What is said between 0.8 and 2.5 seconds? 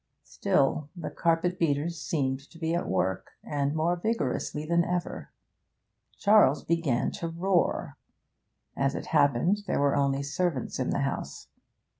the carpet beaters seemed